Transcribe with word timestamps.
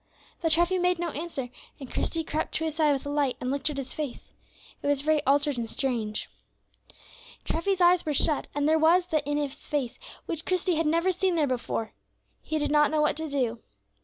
But 0.41 0.53
Treffy 0.53 0.79
made 0.79 0.97
no 0.97 1.09
answer, 1.09 1.49
and 1.79 1.91
Christie 1.93 2.23
crept 2.23 2.55
to 2.55 2.63
his 2.63 2.77
side 2.77 2.91
with 2.93 3.05
a 3.05 3.09
light, 3.11 3.37
and 3.39 3.51
looked 3.51 3.69
at 3.69 3.77
his 3.77 3.93
face. 3.93 4.31
It 4.81 4.87
was 4.87 5.01
very 5.03 5.23
altered 5.27 5.59
and 5.59 5.69
strange. 5.69 6.27
Treffy's 7.45 7.81
eyes 7.81 8.03
were 8.03 8.11
shut, 8.15 8.47
and 8.55 8.67
there 8.67 8.79
was 8.79 9.05
that 9.11 9.27
in 9.27 9.37
his 9.37 9.67
face 9.67 9.99
which 10.25 10.43
Christie 10.43 10.73
had 10.77 10.87
never 10.87 11.11
seen 11.11 11.35
there 11.35 11.45
before. 11.45 11.93
He 12.41 12.57
did 12.57 12.71
not 12.71 12.89
know 12.89 13.01
what 13.01 13.15
to 13.17 13.29
do. 13.29 13.59